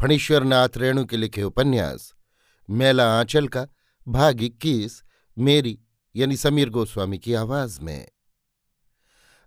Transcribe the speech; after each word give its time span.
फणीश्वरनाथ 0.00 0.68
रेणु 0.76 1.04
के 1.04 1.16
लिखे 1.16 1.42
उपन्यास, 1.42 2.14
मेला 2.70 3.18
आंचल 3.18 3.48
का, 3.48 3.66
भाग 4.08 4.42
इक्कीस, 4.42 5.02
मेरी, 5.38 5.80
यानी 6.16 6.36
समीर 6.36 6.68
गोस्वामी 6.68 7.18
की 7.18 7.34
आवाज़ 7.34 7.80
में। 7.80 8.08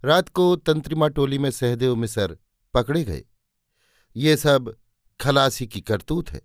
रात 0.05 0.29
को 0.29 0.55
तंत्रिमा 0.55 1.07
टोली 1.07 1.37
में 1.37 1.51
सहदेव 1.51 1.95
मिसर 1.95 2.37
पकड़े 2.73 3.03
गए। 3.03 3.25
ये 4.15 4.37
सब 4.37 4.77
खलासी 5.21 5.67
की 5.67 5.81
करतूत 5.81 6.29
है। 6.29 6.41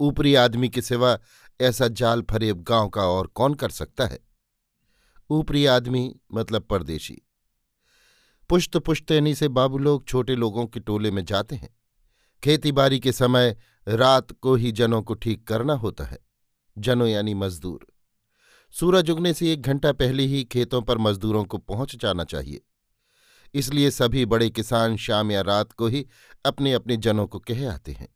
ऊपरी 0.00 0.34
आदमी 0.34 0.68
के 0.68 0.82
सिवा 0.82 1.18
ऐसा 1.60 1.88
जाल 1.88 2.22
फरेब 2.22 2.62
गाँव 2.62 2.88
का 2.88 3.02
और 3.02 3.26
कौन 3.26 3.54
कर 3.54 3.68
सकता 3.68 4.06
है? 4.06 4.18
ऊपरी 5.30 5.66
आदमी 5.66 6.20
मतलब 6.34 6.62
परदेशी। 6.62 7.22
पुश्त 8.48 8.76
पुश्तैनी 8.76 9.34
से 9.34 9.48
बाबू 9.48 9.78
लोग 9.78 10.06
छोटे 10.06 10.34
लोगों 10.34 10.66
के 10.66 10.80
टोले 10.80 11.10
में 11.10 11.24
जाते 11.24 11.56
हैं। 11.56 11.76
खेतीबाड़ी 12.44 13.00
के 13.00 13.12
समय 13.12 13.56
रात 13.88 14.32
को 14.32 14.54
ही 14.54 14.72
जनों 14.72 15.02
को 15.02 15.14
ठीक 15.14 15.46
करना 15.46 15.72
होता 15.72 16.04
है। 16.04 16.18
जनों 16.78 17.08
यानी 17.08 17.34
मजदूर। 17.34 17.86
सूरज 18.70 19.10
उगने 19.10 19.34
से 19.34 19.52
एक 19.52 19.62
घंटा 19.62 19.92
पहले 19.92 20.22
ही 20.22 20.44
खेतों 20.44 20.82
पर 20.82 20.98
मजदूरों 20.98 21.44
को 21.44 21.58
पहुँच 21.58 21.96
जाना 21.96 22.24
चाहिए। 22.24 22.60
इसलिए 23.54 23.90
सभी 23.90 24.26
बड़े 24.26 24.50
किसान 24.50 24.96
शाम 24.96 25.30
या 25.30 25.40
रात 25.40 25.72
को 25.72 25.86
ही 25.86 26.06
अपने 26.46 26.72
अपने 26.72 26.96
जनों 26.96 27.26
को 27.26 27.38
कह 27.38 27.72
आते 27.72 27.92
हैं। 27.92 28.08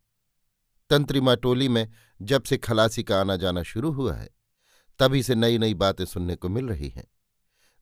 तंत्रिमा 0.90 1.34
टोली 1.34 1.68
में 1.68 1.88
जब 2.22 2.42
से 2.42 2.56
खलासी 2.56 3.02
का 3.02 3.20
आना 3.20 3.36
जाना 3.36 3.62
शुरू 3.62 3.90
हुआ 3.92 4.14
है, 4.14 4.30
तभी 4.98 5.22
से 5.22 5.34
नई 5.34 5.58
नई 5.58 5.74
बातें 5.74 6.04
सुनने 6.04 6.36
को 6.36 6.48
मिल 6.48 6.68
रही 6.68 6.88
हैं। 6.88 7.06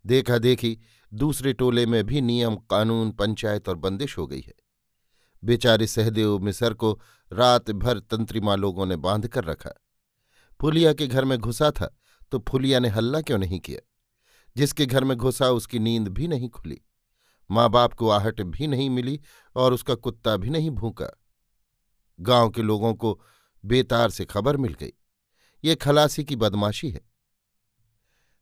देखा 0.06 0.38
देखी 0.38 0.78
दूसरे 1.14 1.52
टोले 1.52 1.86
में 1.86 2.04
भी 2.04 2.20
नियम, 2.20 2.56
कानून, 2.56 3.10
पंचायत 3.10 3.68
और 3.68 3.76
बंदिश 3.76 4.18
हो 4.18 4.26
गई 4.26 4.40
है। 4.40 4.63
बेचारे 5.44 5.86
सहदेव 5.86 6.38
मिसर 6.38 6.74
को 6.74 7.00
रात 7.32 7.70
भर 7.70 7.98
तंत्रिमा 8.00 8.54
लोगों 8.54 8.86
ने 8.86 8.96
बाँध 8.96 9.28
कर 9.28 9.44
रखा। 9.44 9.70
फुलिया 10.60 10.92
के 10.92 11.06
घर 11.06 11.24
में 11.24 11.38
घुसा 11.38 11.70
था 11.70 11.96
तो 12.30 12.44
फुलिया 12.48 12.78
ने 12.78 12.88
हल्ला 12.88 13.20
क्यों 13.20 13.38
नहीं 13.38 13.60
किया? 13.60 13.80
जिसके 14.56 14.86
घर 14.86 15.04
में 15.04 15.16
घुसा, 15.16 15.50
उसकी 15.50 15.78
नींद 15.78 16.08
भी 16.08 16.28
नहीं 16.28 16.48
खुली। 16.48 16.80
माँ 17.50 17.68
बाप 17.70 17.94
को 17.94 18.08
आहट 18.08 18.40
भी 18.40 18.66
नहीं 18.66 18.90
मिली 18.90 19.20
और 19.56 19.72
उसका 19.72 19.94
कुत्ता 19.94 20.36
भी 20.36 20.50
नहीं 20.50 20.70
भूका 20.70 21.10
गाँव 22.20 22.50
के 22.50 22.62
लोगों 22.62 22.94
को 22.94 23.20
बेतार 23.64 24.10
से 24.10 24.24
खबर 24.24 24.56
मिल 24.56 24.74
गई। 24.74 24.92
ये 25.64 25.74
खलासी 25.74 26.24
की 26.24 26.36
बदमाशी 26.36 26.90
है। 26.90 27.00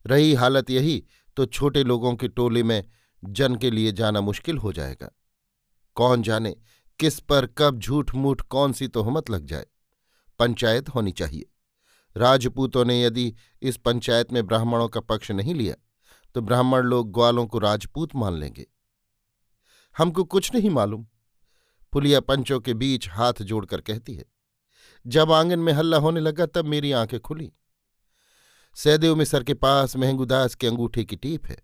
रही 0.06 0.34
हालत 0.34 0.70
यही 0.70 1.04
तो 1.36 1.46
छोटे 1.46 1.82
लोगों 1.84 2.14
के 2.16 2.28
टोले 2.28 2.62
में 2.62 2.84
जन 3.24 3.56
के 3.56 3.70
लिए 3.70 3.92
जाना 3.92 4.20
मुश्किल 4.20 4.58
हो 4.58 4.72
जाएगा। 4.72 5.10
कौन 5.94 6.22
जाने 6.22 6.56
किस 7.02 7.18
पर 7.20 7.46
कब 7.46 7.78
झूठ 7.78 8.14
मूठ 8.14 8.40
कौन 8.40 8.72
सी 8.72 8.88
तोहमत 8.88 9.30
लग 9.30 9.46
जाए? 9.46 9.66
पंचायत 10.38 10.88
होनी 10.88 11.12
चाहिए। 11.12 11.44
राजपूतों 12.16 12.84
ने 12.84 13.02
यदि 13.02 13.34
इस 13.62 13.76
पंचायत 13.76 14.32
में 14.32 14.46
ब्राह्मणों 14.46 14.88
का 14.88 15.00
पक्ष 15.00 15.30
नहीं 15.30 15.54
लिया 15.54 15.74
तो 16.34 16.40
ब्राह्मण 16.40 16.80
लोग 16.80 17.12
ग्वालों 17.12 17.46
को 17.46 17.58
राजपूत 17.58 18.14
मान 18.14 18.34
लेंगे। 18.34 18.66
हमको 19.98 20.24
कुछ 20.24 20.54
नहीं 20.54 20.70
मालूम। 20.70 21.06
पुलिया 21.92 22.20
पंचों 22.20 22.60
के 22.60 22.74
बीच 22.74 23.08
हाथ 23.08 23.42
जोड़कर 23.42 23.80
कहती 23.80 24.14
है, 24.14 24.24
जब 25.06 25.32
आँगन 25.32 25.58
में 25.58 25.72
हल्ला 25.72 25.96
होने 25.96 26.20
लगा, 26.20 26.46
तब 26.46 26.64
मेरी 26.64 26.92
आँखें 26.92 27.20
खुली। 27.20 27.52
सैदेव 28.76 29.16
मिसर 29.16 29.44
के 29.44 29.54
पास 29.54 29.96
महंगूदास 29.96 30.54
के 30.54 30.66
अंगूठे 30.66 31.04
की 31.04 31.16
टीप 31.16 31.46
है। 31.46 31.62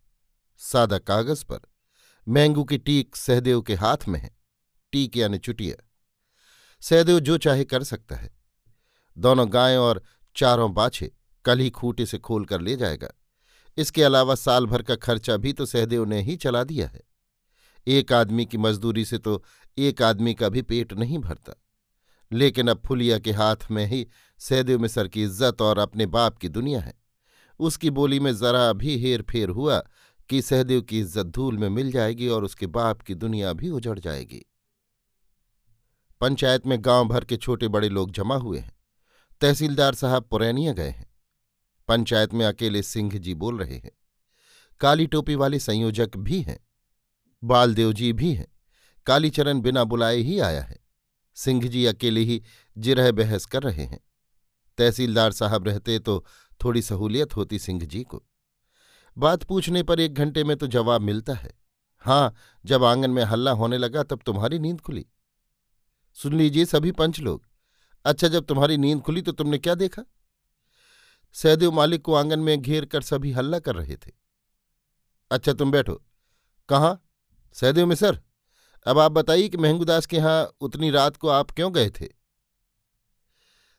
सादा 0.58 0.98
कागज़ 0.98 1.44
पर 1.44 1.60
महंगू 2.28 2.64
की 2.64 2.78
टीक 2.78 3.16
सहदेव 3.16 3.62
के 3.62 3.74
हाथ 3.74 4.08
में 4.08 4.20
है। 4.20 4.37
टीक 4.92 5.16
यानी 5.16 5.38
चुटिया 5.38 5.76
सहदेव 6.82 7.18
जो 7.20 7.36
चाहे 7.38 7.64
कर 7.64 7.82
सकता 7.84 8.16
है। 8.16 8.30
दोनों 9.16 9.46
गायें 9.52 9.76
और 9.76 10.02
चारों 10.36 10.72
बाछे 10.74 11.10
कल 11.44 11.58
ही 11.58 11.70
खूटे 11.70 12.06
से 12.06 12.18
खोल 12.18 12.44
कर 12.44 12.60
ले 12.60 12.76
जाएगा। 12.76 13.08
इसके 13.76 14.02
अलावा 14.02 14.34
साल 14.34 14.66
भर 14.66 14.82
का 14.82 14.96
खर्चा 14.96 15.36
भी 15.36 15.52
तो 15.52 15.66
सहदेव 15.66 16.04
ने 16.04 16.20
ही 16.22 16.36
चला 16.36 16.62
दिया 16.64 16.86
है। 16.86 17.00
एक 17.86 18.12
आदमी 18.12 18.44
की 18.44 18.58
मजदूरी 18.58 19.04
से 19.04 19.18
तो 19.18 19.42
एक 19.78 20.02
आदमी 20.02 20.34
का 20.34 20.48
भी 20.48 20.62
पेट 20.62 20.92
नहीं 20.92 21.18
भरता। 21.18 21.54
लेकिन 22.30 22.68
अब 22.68 22.82
फुलिया 22.86 23.18
के 23.18 23.32
हाथ 23.32 23.70
में 23.70 23.84
ही 23.86 24.06
सहदेव 24.40 24.78
मिसर 24.78 25.08
की 25.08 25.22
इज़्ज़त 25.22 25.62
और 25.62 25.78
अपने 25.78 26.06
बाप 26.08 26.38
की 26.38 26.48
दुनिया 26.48 26.80
है। 26.80 26.94
उसकी 27.60 27.90
बोली 27.90 28.20
में 28.20 28.34
जरा 28.36 28.72
भी 28.72 28.98
हेर 28.98 29.22
फेर 29.22 29.48
हुआ 29.50 29.78
कि 30.30 30.42
सहदेव 30.42 30.80
की 30.80 30.98
इज़्ज़त 31.00 31.26
धूल 31.26 31.58
में 31.58 31.68
मिल 31.68 31.90
जाएगी 31.92 32.28
और 32.28 32.44
उसके 32.44 32.66
बाप 32.68 33.02
की 33.02 33.14
दुनिया 33.16 33.52
भी 33.52 33.70
उजड़ 33.70 33.98
जाएगी। 33.98 34.44
पंचायत 36.20 36.66
में 36.66 36.78
गाँव 36.80 37.08
भर 37.08 37.24
के 37.24 37.36
छोटे 37.36 37.68
बड़े 37.68 37.88
लोग 37.88 38.10
जमा 38.10 38.36
हुए 38.36 38.58
हैं। 38.58 38.72
तहसीलदार 39.40 39.94
साहब 39.94 40.22
पुरैनिया 40.22 40.72
गए 40.72 40.88
हैं। 40.88 41.14
पंचायत 41.88 42.34
में 42.34 42.46
अकेले 42.46 42.82
सिंह 42.82 43.18
जी 43.18 43.34
बोल 43.34 43.58
रहे 43.58 43.76
हैं। 43.76 43.90
काली 44.80 45.06
टोपी 45.06 45.34
वाले 45.34 45.58
संयोजक 45.58 46.16
भी 46.16 46.42
हैं। 46.42 46.66
बालदेव 47.44 47.92
जी 47.92 48.12
भी 48.12 48.34
हैं। 48.34 48.46
कालीचरण 49.06 49.60
बिना 49.60 49.84
बुलाए 49.84 50.16
ही 50.16 50.40
आया 50.40 50.62
है। 50.62 50.78
सिंह 51.34 51.68
जी 51.68 51.84
अकेले 51.84 52.20
ही 52.20 52.42
जिरह 52.78 53.12
बहस 53.12 53.44
कर 53.46 53.62
रहे 53.62 53.84
हैं। 53.84 54.00
तहसीलदार 54.78 55.32
साहब 55.32 55.68
रहते 55.68 55.98
तो 55.98 56.24
थोड़ी 56.64 56.82
सहूलियत 56.82 57.36
होती 57.36 57.58
सिंह 57.58 57.84
जी 57.84 58.02
को। 58.02 58.24
बात 59.18 59.42
पूछने 59.42 59.82
पर 59.82 60.00
एक 60.00 60.14
घंटे 60.14 60.44
में 60.44 60.56
तो 60.56 60.66
जवाब 60.66 61.00
मिलता 61.00 61.34
है। 61.34 61.50
हाँ 61.98 62.34
जब 62.64 62.84
आँगन 62.84 63.10
में 63.10 63.24
हल्ला 63.24 63.50
होने 63.50 63.78
लगा 63.78 64.02
तब 64.02 64.20
तुम्हारी 64.26 64.58
नींद 64.58 64.80
खुली। 64.80 65.06
सुन 66.16 66.34
लीजिए 66.34 66.64
सभी 66.64 66.92
पंच 66.92 67.20
लोग। 67.20 67.46
अच्छा 68.04 68.28
जब 68.28 68.44
तुम्हारी 68.44 68.76
नींद 68.76 69.00
खुली 69.02 69.22
तो 69.22 69.32
तुमने 69.32 69.58
क्या 69.58 69.74
देखा? 69.74 70.02
सहदेव 71.34 71.72
मालिक 71.72 72.02
को 72.02 72.14
आँगन 72.14 72.38
में 72.38 72.60
घेर 72.62 72.84
कर 72.84 73.02
सभी 73.02 73.32
हल्ला 73.32 73.58
कर 73.58 73.76
रहे 73.76 73.96
थे। 73.96 74.10
अच्छा 75.30 75.52
तुम 75.52 75.70
बैठो। 75.70 76.02
कहाँ? 76.68 77.02
सहदेव 77.52 77.86
में, 77.86 77.96
सर। 77.96 78.20
अब 78.86 78.98
आप 78.98 79.12
बताइए 79.12 79.48
कि 79.48 79.56
महंगूदास 79.56 80.06
के 80.06 80.16
यहाँ 80.16 80.52
उतनी 80.60 80.90
रात 80.90 81.16
को 81.16 81.28
आप 81.28 81.50
क्यों 81.50 81.74
गए 81.74 81.90
थे? 81.90 82.06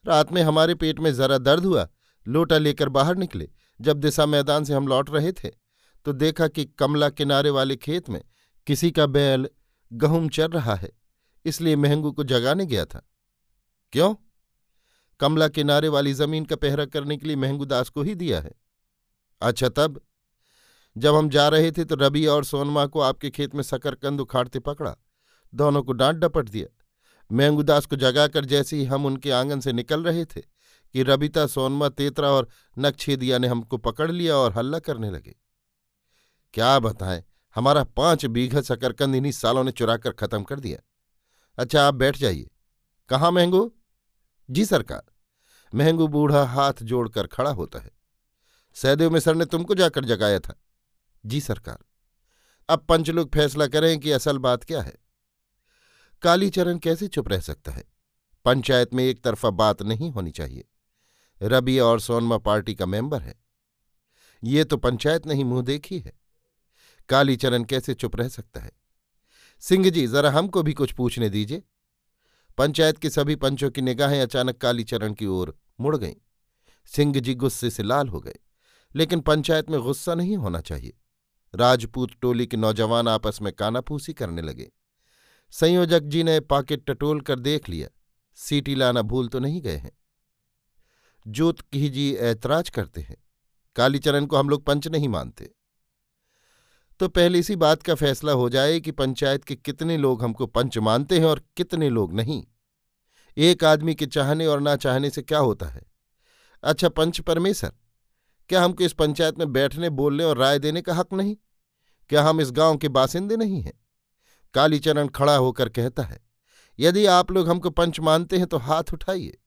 रात 0.05 0.31
में 0.31 0.41
हमारे 0.41 0.75
पेट 0.75 0.99
में 0.99 1.13
जरा 1.13 1.37
दर्द 1.37 1.65
हुआ। 1.65 1.87
लोटा 2.25 2.57
लेकर 2.57 2.89
बाहर 2.89 3.15
निकले। 3.15 3.49
जब 3.81 3.97
दिशा 3.97 4.25
मैदान 4.25 4.63
से 4.63 4.73
हम 4.73 4.87
लौट 4.87 5.09
रहे 5.09 5.31
थे 5.33 5.51
तो 6.05 6.13
देखा 6.13 6.47
कि 6.47 6.65
कमला 6.65 7.09
किनारे 7.09 7.49
वाले 7.49 7.75
खेत 7.75 8.09
में 8.09 8.21
किसी 8.67 8.91
का 8.91 9.05
बैल 9.05 9.47
गहूम 9.91 10.29
चर 10.29 10.49
रहा 10.49 10.75
है। 10.75 10.91
इसलिए 11.45 11.75
महंगू 11.75 12.11
को 12.11 12.23
जगाने 12.23 12.65
गया 12.65 12.85
था। 12.85 13.09
क्यों? 13.93 14.15
कमला 15.19 15.47
किनारे 15.47 15.87
वाली 15.87 16.13
ज़मीन 16.13 16.45
का 16.45 16.55
पहरा 16.55 16.85
करने 16.85 17.17
के 17.17 17.27
लिए 17.27 17.35
महंगू 17.35 17.65
दास 17.65 17.89
को 17.89 18.03
ही 18.03 18.15
दिया 18.15 18.41
है। 18.41 18.51
अच्छा 19.41 19.69
तब? 19.69 20.01
जब 20.97 21.15
हम 21.15 21.29
जा 21.29 21.47
रहे 21.47 21.71
थे 21.71 21.85
तो 21.85 21.95
रबी 21.95 22.25
और 22.25 22.45
सोनमा 22.45 22.85
को 22.85 22.99
आपके 22.99 23.29
खेत 23.29 23.55
में 23.55 23.63
सकरकंद 23.63 24.21
उखाड़ते 24.21 24.59
पकड़ा। 24.59 24.95
दोनों 25.53 25.83
को 25.83 25.93
डांट 25.93 26.15
डपट 26.15 26.49
दिया। 26.49 26.67
महंगूदास 27.31 27.85
को 27.85 27.95
जगाकर 27.95 28.45
जैसे 28.45 28.77
ही 28.77 28.85
हम 28.85 29.05
उनके 29.05 29.31
आँगन 29.31 29.59
से 29.59 29.73
निकल 29.73 30.03
रहे 30.03 30.25
थे 30.25 30.41
कि 30.93 31.03
रबिता 31.03 31.47
सोनमा, 31.47 31.89
तेतरा 31.89 32.31
और 32.31 32.47
नक्छेदिया 32.79 33.37
ने 33.37 33.47
हमको 33.47 33.77
पकड़ 33.77 34.11
लिया 34.11 34.35
और 34.35 34.53
हल्ला 34.53 34.79
करने 34.79 35.11
लगे। 35.11 35.35
क्या 36.53 36.79
बताएँ, 36.79 37.23
हमारा 37.55 37.83
पाँच 37.83 38.25
बीघा 38.25 38.61
सकरकंद 38.61 39.15
इन्हीं 39.15 39.31
सालों 39.31 39.63
ने 39.63 39.71
चुराकर 39.71 40.11
खत्म 40.11 40.43
कर 40.43 40.59
दिया। 40.59 40.79
अच्छा 41.57 41.83
आप 41.83 41.93
बैठ 41.93 42.17
जाइए। 42.17 42.49
कहाँ 43.09 43.31
महंगो? 43.31 43.71
जी 44.49 44.65
सरकार, 44.65 45.03
महंगू 45.73 46.07
बूढ़ा 46.07 46.43
हाथ 46.45 46.73
जोड़कर 46.83 47.27
खड़ा 47.27 47.51
होता 47.51 47.79
है। 47.79 47.91
सहदेव 48.75 49.11
में 49.11 49.19
सर 49.19 49.35
ने 49.35 49.45
तुमको 49.45 49.75
जाकर 49.75 50.05
जगाया 50.05 50.39
था। 50.39 50.55
जी 51.25 51.41
सरकार, 51.41 51.77
अब 52.69 52.85
पंच 52.89 53.09
लोग 53.09 53.33
फैसला 53.33 53.67
करें 53.67 53.99
कि 53.99 54.11
असल 54.11 54.37
बात 54.37 54.63
क्या 54.63 54.81
है। 54.81 54.95
कालीचरण 56.21 56.77
कैसे 56.77 57.07
चुप 57.07 57.29
रह 57.29 57.39
सकता 57.39 57.71
है? 57.71 57.83
पंचायत 58.45 58.93
में 58.93 59.03
एक 59.03 59.23
तरफा 59.23 59.49
बात 59.49 59.81
नहीं 59.81 60.11
होनी 60.11 60.31
चाहिए। 60.31 60.67
रबी 61.41 61.77
और 61.79 61.99
सोनमा 61.99 62.37
पार्टी 62.37 62.75
का 62.75 62.85
मेंबर 62.85 63.21
है। 63.21 63.35
ये 64.43 64.63
तो 64.63 64.77
पंचायत 64.77 65.27
नहीं 65.27 65.45
मुँह 65.45 65.63
देखी 65.63 65.99
है। 65.99 66.13
कालीचरण 67.09 67.63
कैसे 67.63 67.93
चुप 67.93 68.15
रह 68.15 68.27
सकता 68.27 68.61
है? 68.61 68.71
सिंह 69.63 69.89
जी, 69.89 70.05
जरा 70.07 70.31
हमको 70.31 70.63
भी 70.63 70.73
कुछ 70.73 70.91
पूछने 70.91 71.29
दीजिए। 71.29 71.63
पंचायत 72.57 72.97
के 72.97 73.09
सभी 73.09 73.35
पंचों 73.35 73.69
की 73.71 73.81
निगाहें 73.81 74.21
अचानक 74.21 74.57
कालीचरण 74.57 75.13
की 75.13 75.25
ओर 75.25 75.57
मुड़ 75.79 75.95
गईं। 75.97 76.15
सिंह 76.91 77.19
जी 77.19 77.33
गुस्से 77.35 77.69
से 77.69 77.83
लाल 77.83 78.07
हो 78.07 78.19
गए, 78.19 78.35
लेकिन 78.95 79.19
पंचायत 79.19 79.69
में 79.69 79.79
गुस्सा 79.81 80.15
नहीं 80.15 80.37
होना 80.37 80.61
चाहिए। 80.61 80.97
राजपूत 81.53 82.11
टोली 82.21 82.47
के 82.47 82.57
नौजवान 82.57 83.07
आपस 83.07 83.39
में 83.41 83.51
कानाफूसी 83.53 84.13
करने 84.13 84.41
लगे। 84.41 84.71
संयोजक 85.53 86.03
जी 86.03 86.23
ने 86.23 86.39
पाकेट 86.39 86.85
टटोल 86.85 87.21
कर 87.21 87.39
देख 87.39 87.69
लिया। 87.69 87.87
सीटी 88.37 88.75
लाना 88.75 89.01
भूल 89.01 89.27
तो 89.27 89.39
नहीं 89.39 89.61
गए 89.61 89.77
हैं। 89.77 89.91
जोत 91.25 91.61
की 91.61 91.89
जी 91.89 92.13
ऐतराज 92.15 92.69
करते 92.69 93.01
हैं। 93.01 93.17
कालीचरण 93.75 94.25
को 94.25 94.37
हम 94.37 94.49
लोग 94.49 94.65
पंच 94.65 94.87
नहीं 94.87 95.09
मानते। 95.09 95.49
तो 96.99 97.07
पहले 97.07 97.39
इसी 97.39 97.55
बात 97.55 97.83
का 97.83 97.95
फैसला 97.95 98.31
हो 98.31 98.49
जाए 98.49 98.79
कि 98.79 98.91
पंचायत 98.91 99.43
के 99.43 99.55
कितने 99.55 99.97
लोग 99.97 100.23
हमको 100.23 100.45
पंच 100.47 100.77
मानते 100.77 101.17
हैं 101.19 101.25
और 101.25 101.41
कितने 101.57 101.89
लोग 101.89 102.13
नहीं। 102.13 102.43
एक 103.37 103.63
आदमी 103.63 103.95
के 103.95 104.05
चाहने 104.05 104.45
और 104.45 104.59
ना 104.61 104.75
चाहने 104.75 105.09
से 105.09 105.21
क्या 105.21 105.39
होता 105.39 105.65
है? 105.65 105.81
अच्छा 106.63 106.89
पंच 106.89 107.19
परमेश्वर 107.21 107.71
क्या 108.49 108.63
हमको 108.63 108.83
इस 108.83 108.93
पंचायत 108.93 109.39
में 109.39 109.51
बैठने, 109.53 109.89
बोलने 109.89 110.23
और 110.23 110.37
राय 110.37 110.59
देने 110.59 110.81
का 110.81 110.93
हक 110.93 111.13
नहीं? 111.13 111.35
क्या 112.09 112.23
हम 112.23 112.41
इस 112.41 112.51
गाँव 112.51 112.77
के 112.77 112.87
बासिंदे 112.89 113.37
नहीं 113.37 113.61
हैं? 113.61 113.73
कालीचरण 114.53 115.07
खड़ा 115.07 115.35
होकर 115.35 115.69
कहता 115.69 116.03
है, 116.03 116.19
यदि 116.79 117.05
आप 117.05 117.31
लोग 117.31 117.49
हमको 117.49 117.69
पंच 117.69 117.99
मानते 117.99 118.37
हैं 118.37 118.47
तो 118.47 118.57
हाथ 118.57 118.93
उठाइए। 118.93 119.37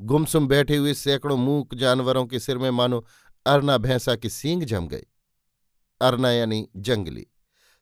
गुमसुम 0.00 0.48
बैठे 0.48 0.76
हुए 0.76 0.94
सैकड़ों 0.94 1.36
मूक 1.36 1.74
जानवरों 1.74 2.26
के 2.26 2.38
सिर 2.38 2.58
में 2.58 2.70
मानो 2.70 3.04
अरना 3.46 3.78
भैंसा 3.78 4.16
की 4.16 4.30
सींग 4.30 4.62
जम 4.62 4.88
गए 4.88 5.04
अरना 6.00 6.30
यानी 6.30 6.68
जंगली। 6.76 7.26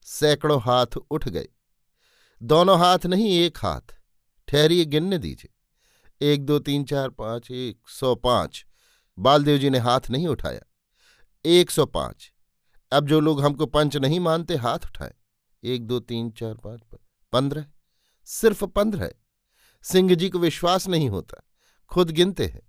सैकड़ों 0.03 0.63
हाथ 0.63 0.87
उठ 1.11 1.29
गए। 1.29 1.49
दोनों 2.43 2.79
हाथ 2.79 2.99
नहीं, 3.07 3.29
एक 3.29 3.59
हाथ। 3.59 3.95
ठहरिए 4.49 4.85
गिनने 4.85 5.19
दीजिए। 5.19 5.55
एक, 6.33 6.47
दो, 6.47 6.59
तीन, 6.59 6.85
चार, 6.85 7.09
पाँच, 7.09 7.51
एक 7.51 7.81
सौ 7.89 8.15
पाँच। 8.15 8.67
बालदेव 9.19 9.59
जी 9.59 9.71
ने 9.71 9.79
हाथ 9.79 10.01
नहीं 10.11 10.27
उठाया। 10.27 10.61
एक 11.47 11.71
सौ 11.71 11.87
पाँच। 11.87 12.33
अब 12.93 13.07
जो 13.07 13.21
लोग 13.21 13.43
हमको 13.43 13.67
पंच 13.67 13.97
नहीं 13.97 14.21
मानते, 14.21 14.57
हाथ 14.57 14.79
उठाए। 14.79 15.15
एक, 15.65 15.87
दो, 15.87 16.01
तीन, 16.01 16.31
चार, 16.31 16.55
पाँच 16.55 16.81
पंद्रह। 17.33 17.67
सिर्फ़ 18.25 18.65
पंद्रह। 18.65 19.11
सिंह 19.83 20.15
जी 20.15 20.29
को 20.29 20.39
विश्वास 20.39 20.89
नहीं 20.89 21.09
होता। 21.09 21.43
खुद 21.89 22.11
गिनते 22.11 22.47
हैं। 22.47 22.63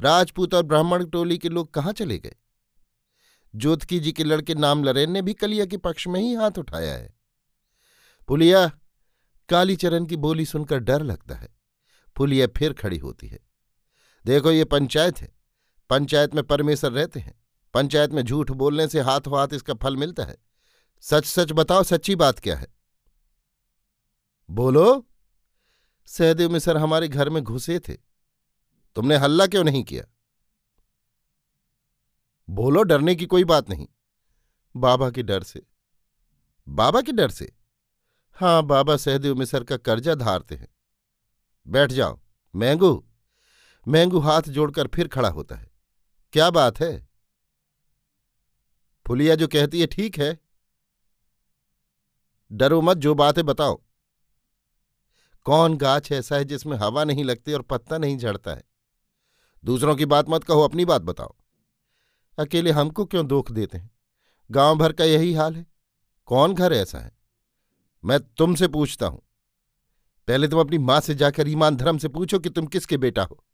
राजपूत 0.00 0.54
और 0.54 0.62
ब्राह्मण 0.62 1.06
टोली 1.06 1.38
के 1.38 1.48
लोग 1.48 1.74
कहाँ 1.74 1.92
चले 1.92 2.18
गए? 2.18 2.34
जोतकी 3.54 4.00
जी 4.00 4.12
के 4.12 4.24
लड़के 4.24 4.54
नाम 4.54 4.84
लरेन 4.84 5.10
ने 5.10 5.22
भी 5.22 5.34
कलिया 5.34 5.66
के 5.66 5.76
पक्ष 5.76 6.06
में 6.06 6.20
ही 6.20 6.34
हाथ 6.34 6.50
उठाया 6.58 6.94
है। 6.94 7.14
पुलिया, 8.28 8.72
कालीचरण 9.48 10.04
की 10.04 10.16
बोली 10.16 10.46
सुनकर 10.46 10.78
डर 10.78 11.02
लगता 11.02 11.34
है। 11.34 11.48
पुलिया 12.16 12.46
फिर 12.46 12.72
खड़ी 12.72 12.98
होती 12.98 13.26
है। 13.26 13.38
देखो 14.26 14.50
ये 14.50 14.64
पंचायत 14.64 15.18
है। 15.18 15.32
पंचायत 15.90 16.34
में 16.34 16.44
परमेश्वर 16.44 16.92
रहते 16.92 17.20
हैं। 17.20 17.44
पंचायत 17.74 18.10
में 18.10 18.22
झूठ 18.22 18.50
बोलने 18.50 18.88
से 18.88 19.00
हाथों 19.00 19.38
हाथ 19.38 19.48
इसका 19.52 19.74
फल 19.74 19.96
मिलता 19.96 20.24
है। 20.24 20.36
सच 21.00 21.24
सच 21.24 21.52
बताओ, 21.52 21.82
सच्ची 21.82 22.16
बात 22.16 22.38
क्या 22.38 22.56
है? 22.56 22.66
बोलो। 24.50 25.06
सहदेव 26.06 26.50
मिसर 26.50 26.76
हमारे 26.76 27.08
घर 27.08 27.30
में 27.30 27.42
घुसे 27.42 27.78
थे। 27.78 27.94
तुमने 28.94 29.16
हल्ला 29.16 29.46
क्यों 29.46 29.64
नहीं 29.64 29.84
किया? 29.84 30.04
बोलो 32.50 32.82
डरने 32.82 33.14
की 33.14 33.26
कोई 33.26 33.44
बात 33.44 33.70
नहीं। 33.70 33.88
बाबा 34.76 35.10
के 35.10 35.22
डर 35.22 35.42
से। 35.42 35.66
बाबा 36.68 37.02
के 37.02 37.12
डर 37.12 37.30
से? 37.30 37.56
हाँ 38.32 38.62
बाबा 38.62 38.96
सहदेव 38.96 39.34
मिसर 39.34 39.64
का 39.64 39.76
कर्जा 39.76 40.14
धारते 40.14 40.54
हैं। 40.54 40.68
बैठ 41.68 41.92
जाओ, 41.92 42.20
मैंगू। 42.54 43.08
मैंगू 43.88 44.18
हाथ 44.18 44.42
जोड़कर 44.42 44.86
फिर 44.86 45.08
खड़ा 45.08 45.28
होता 45.28 45.54
है। 45.54 45.70
क्या 46.32 46.50
बात 46.50 46.80
है? 46.80 47.08
फुलिया 49.06 49.34
जो 49.34 49.48
कहती 49.48 49.80
है, 49.80 49.86
ठीक 49.86 50.18
है। 50.18 50.38
डरो 52.52 52.80
मत, 52.80 52.96
जो 52.96 53.14
बात 53.14 53.36
है 53.36 53.42
बताओ। 53.42 53.82
कौन 55.44 55.76
गाछ 55.76 56.12
ऐसा 56.12 56.36
है 56.36 56.44
जिसमें 56.44 56.76
हवा 56.76 57.04
नहीं 57.04 57.24
लगती 57.24 57.52
और 57.52 57.62
पत्ता 57.62 57.98
नहीं 57.98 58.18
झड़ता 58.18 58.54
है? 58.54 58.64
दूसरों 59.64 59.96
की 59.96 60.06
बात 60.06 60.26
मत 60.28 60.44
कहो, 60.44 60.60
अपनी 60.60 60.84
बात 60.84 61.02
बताओ। 61.02 61.37
अकेले 62.38 62.70
हमको 62.70 63.04
क्यों 63.04 63.26
दुख 63.26 63.50
देते 63.50 63.78
हैं? 63.78 63.90
गाँव 64.50 64.76
भर 64.78 64.92
का 64.92 65.04
यही 65.04 65.32
हाल 65.32 65.56
है। 65.56 65.66
कौन 66.28 66.54
घर 66.54 66.72
ऐसा 66.72 66.98
है? 66.98 67.12
मैं 68.04 68.18
तुमसे 68.20 68.68
पूछता 68.68 69.06
हूँ। 69.06 69.22
पहले 70.28 70.48
तुम 70.48 70.60
अपनी 70.60 70.78
माँ 70.78 71.00
से 71.00 71.14
जाकर 71.14 71.48
ईमान 71.48 71.76
धर्म 71.76 71.98
से 71.98 72.08
पूछो 72.08 72.38
कि 72.38 72.50
तुम 72.50 72.66
किसके 72.66 72.96
बेटा 72.96 73.22
हो। 73.22 73.44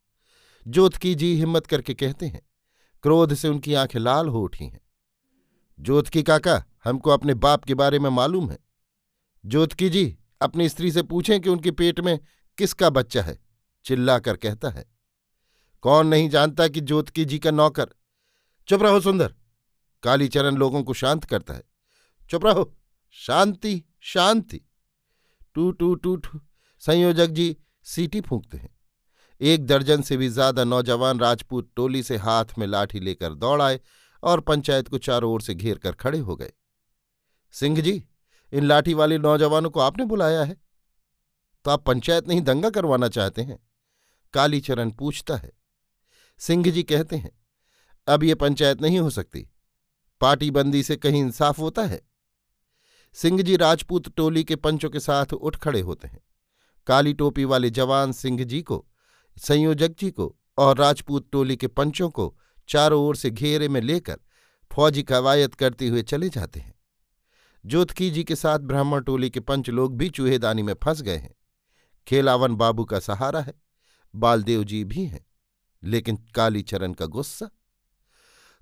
जोत 0.67 0.97
की 0.97 1.15
जी 1.15 1.35
हिम्मत 1.35 1.67
करके 1.67 1.95
कहते 1.95 2.27
हैं, 2.27 2.41
क्रोध 3.05 3.35
से 3.35 3.49
उनकी 3.49 3.75
आँखें 3.75 3.99
लाल 4.01 4.29
हो 4.29 4.43
उठी 4.43 4.65
हैं। 4.65 4.81
जोत 5.79 6.09
की 6.09 6.23
काका, 6.23 6.65
हमको 6.85 7.11
अपने 7.11 7.35
बाप 7.35 7.65
के 7.65 7.75
बारे 7.75 7.99
में 7.99 8.11
मालूम 8.11 8.51
है। 8.51 8.59
जोत 9.45 9.73
की 9.73 9.89
जी, 9.89 10.17
अपनी 10.41 10.69
स्त्री 10.69 10.93
से 10.93 11.03
पूछें 11.03 11.41
कि 11.41 11.49
उनके 11.49 11.71
पेट 11.71 12.01
में 12.01 12.19
किसका 12.59 12.91
बच्चा 12.91 13.23
है? 13.23 13.39
चिल्लाकर 13.85 14.37
कहता 14.37 14.71
है, 14.71 14.85
कौन 15.85 16.07
नहीं 16.07 16.29
जानता 16.29 16.69
कि 16.69 16.81
जोत 16.81 17.09
की 17.09 17.25
जी 17.25 17.39
का 17.39 17.51
नौकर 17.51 17.89
चुप 18.69 18.83
रहो 18.83 19.01
सुंदर। 19.01 19.35
कालीचरण 20.03 20.57
लोगों 20.57 20.83
को 20.83 20.95
शांत 20.95 21.25
करता 21.25 21.55
है। 21.55 21.63
चुप 22.31 22.47
रहो। 22.47 22.75
शांति 23.11 23.85
शांति। 24.01 24.61
Two 25.55 25.71
two 25.73 25.95
two 25.95 26.17
two. 26.17 26.41
संयोजक 26.83 27.27
जी, 27.27 27.57
सीटी 27.83 28.21
फूंकते 28.21 28.59
हैं। 28.59 28.71
एक 29.41 29.67
दर्जन 29.67 30.03
से 30.03 30.17
भी 30.17 30.29
ज़्यादा 30.29 30.65
नौजवान 30.65 31.21
राजपूत 31.21 31.71
टोली 31.77 32.03
से 32.03 32.17
हाथ 32.17 32.59
में 32.59 32.67
लाठी 32.67 33.01
लेकर 33.01 33.35
दौड़ 33.35 33.63
आए 33.63 33.81
और 34.23 34.41
पंचायत 34.41 34.89
को 34.89 34.99
चारों 34.99 35.33
ओर 35.33 35.43
से 35.43 35.55
घेर 35.55 35.79
कर 35.79 35.93
खड़े 35.93 36.19
हो 36.19 36.37
गए। 36.37 36.53
सिंह 37.53 37.81
जी, 37.81 38.05
इन 38.53 38.65
लाठी 38.65 38.95
वाले 38.95 39.19
नौजवानों 39.19 39.71
को 39.71 39.81
आपने 39.81 40.05
बुलाया 40.05 40.45
है? 40.45 40.57
तो 41.65 41.71
आप 41.71 41.85
पंचायत 41.85 42.29
नहीं 42.29 42.41
दंगा 42.41 42.71
करवाना 42.71 43.09
चाहते 43.09 43.43
हैं? 43.43 43.59
कालीचरण 44.35 44.91
पूछता 44.91 45.37
है। 45.37 45.53
सिंह 46.39 46.71
जी 46.71 46.83
कहते 46.83 47.17
हैं 47.17 47.31
अब 48.07 48.25
ये 48.25 48.35
पंचायत 48.35 48.83
नहीं 48.83 48.99
हो 48.99 49.11
सकती। 49.11 49.47
पार्टी 50.21 50.51
बंदी 50.51 50.83
से 50.83 50.97
कहीं 50.97 51.21
इंसाफ 51.21 51.59
होता 51.59 51.83
है। 51.83 52.01
सिंह 53.13 53.43
जी 53.43 53.57
राजपूत 53.57 54.09
टोली 54.09 54.45
के 54.45 54.57
पंचों 54.57 54.91
के 54.91 55.01
साथ 55.01 55.33
उठ 55.33 55.57
खड़े 55.57 55.81
होते 55.81 56.09
हैं। 56.09 56.21
काली 56.87 57.13
टोपी 57.15 57.45
वाले 57.45 57.71
जवान 57.71 58.13
सिंह 58.13 58.45
जी 58.45 58.63
को, 58.63 58.87
संयोजक 59.37 59.95
जी 59.99 60.11
को 60.11 60.37
और 60.59 60.77
राजपूत 60.77 61.29
टोली 61.33 61.57
के 61.57 61.67
पंचों 61.67 62.11
को 62.11 62.37
चारों 62.69 63.03
ओर 63.03 63.17
से 63.17 63.31
घेरे 63.31 63.69
में 63.69 63.81
लेकर 63.81 64.17
फौजी 64.73 65.03
कवायद 65.03 65.55
करते 65.55 65.89
हुए 65.89 66.03
चले 66.03 66.29
जाते 66.29 66.61
हैं। 66.61 66.75
जोतकी 67.67 68.11
जी 68.11 68.25
के 68.25 68.37
साथ 68.37 68.59
ब्राह्मण 68.59 69.03
टोली 69.03 69.31
के 69.31 69.41
पंच 69.41 69.71
लोग 69.71 69.97
भी 69.97 70.11
चूहेदानी 70.11 70.63
में 70.63 70.75
फंस 70.85 71.03
गए 71.03 71.17
हैं। 71.17 71.35
खेलावन 72.07 72.55
बाबू 72.55 72.85
का 72.85 73.01
सहारा 73.01 73.41
है, 73.41 73.55
बालदेव 74.15 74.65
जी 74.65 74.85
भी 74.85 75.05
हैं, 75.05 75.27
लेकिन 75.83 76.17
कालीचरण 76.35 76.93
का 76.93 77.07
गुस्सा 77.07 77.51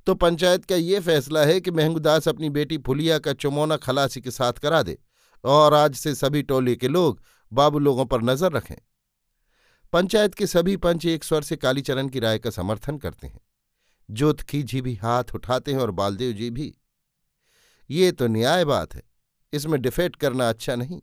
तो 0.07 0.15
पंचायत 0.15 0.65
का 0.65 0.77
ये 0.77 1.01
फैसला 1.01 1.45
है 1.45 1.61
कि 1.61 1.71
महंगूदास 1.71 2.29
अपनी 2.29 2.49
बेटी 2.51 2.79
फुलिया 2.79 3.19
का 3.19 3.33
चुमौना 3.35 3.77
खलासी 3.77 4.21
के 4.21 4.31
साथ 4.31 4.53
करा 4.53 4.83
दे 4.83 4.97
और 5.45 5.75
आज 5.75 5.95
से 5.95 6.15
सभी 6.15 6.43
टोले 6.43 6.75
के 6.77 6.89
लोग 6.89 7.21
बाबू 7.53 7.79
लोगों 7.79 8.07
पर 8.07 8.23
नज़र 8.23 8.53
रखें। 8.53 8.77
पंचायत 9.93 10.35
के 10.35 10.47
सभी 10.47 10.77
पंच 10.79 11.07
एक 11.07 11.25
स्वर 11.25 11.43
से 11.43 11.57
कालीचरण 11.57 12.09
की 12.09 12.21
राय 12.21 12.39
का 12.39 12.51
समर्थन 12.51 12.99
करते 12.99 13.27
हैं। 13.27 13.41
जोतखी 14.09 14.63
जी 14.63 14.81
भी 14.81 14.95
हाथ 14.95 15.35
उठाते 15.35 15.73
हैं 15.73 15.79
और 15.79 15.91
बालदेव 15.93 16.33
जी 16.33 16.51
भी। 16.51 16.73
ये 17.91 18.11
तो 18.13 18.27
न्याय 18.29 18.65
बात 18.65 18.95
है, 18.95 19.03
इसमें 19.53 19.81
डिफेट 19.83 20.17
करना 20.17 20.49
अच्छा 20.49 20.77
नहीं। 20.77 21.01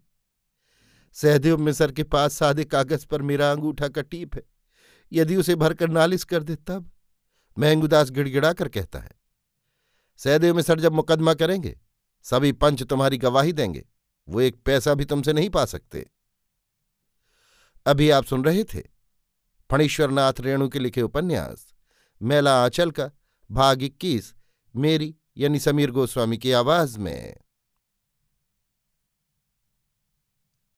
सहदेव 1.16 1.58
मिसर 1.58 1.92
के 1.92 2.04
पास 2.06 2.34
सादे 2.34 2.64
कागज़ 2.66 3.06
पर 3.06 3.22
मेरा 3.22 3.52
अंगूठा 3.52 3.88
का 3.88 4.02
टीप 4.02 4.36
है, 4.36 4.44
यदि 5.12 5.36
उसे 5.36 5.56
भरकर 5.56 5.90
नालिश 5.90 6.24
कर 6.24 6.44
दे 6.44 6.56
तब। 6.58 6.90
महंगूदास 7.60 8.10
गिड़गिड़ा 8.10 8.52
कर 8.54 8.70
कहता 8.70 9.00
है, 9.00 9.12
सहदेव 10.20 10.56
में 10.56 10.62
सर 10.64 10.80
जब 10.80 10.94
मुकदमा 10.94 11.34
करेंगे, 11.34 11.78
सभी 12.26 12.52
पंच 12.52 12.84
तुम्हारी 12.84 13.18
गवाही 13.18 13.54
देंगे, 13.54 13.86
वो 14.28 14.42
एक 14.42 14.62
पैसा 14.66 14.94
भी 14.94 15.06
तुमसे 15.06 15.34
नहीं 15.34 15.50
पा 15.50 15.66
सकते। 15.66 16.06
अभी 17.86 18.10
आप 18.10 18.26
सुन 18.26 18.44
रहे 18.44 18.64
थे 18.64 18.84
फणीश्वरनाथ 19.70 20.40
रेणु 20.40 20.68
के 20.70 20.80
लिखे 20.80 21.02
उपन्यास, 21.02 21.74
मेला 22.22 22.64
आंचल 22.64 22.92
का, 22.92 23.10
भाग 23.50 23.84
इक्कीस, 23.84 24.34
मेरी 24.76 25.16
यानी 25.38 25.60
समीर 25.60 25.92
गोस्वामी 25.92 26.38
की 26.38 26.52
आवाज़ 26.52 27.00
में। 27.00 27.38